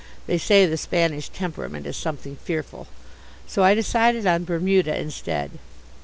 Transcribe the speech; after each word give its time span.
They 0.25 0.39
say 0.39 0.65
the 0.65 0.77
Spanish 0.77 1.29
temperament 1.29 1.85
is 1.85 1.95
something 1.95 2.37
fearful. 2.37 2.87
So 3.45 3.61
I 3.63 3.75
decided 3.75 4.25
on 4.25 4.45
Bermuda 4.45 4.97
instead. 4.99 5.59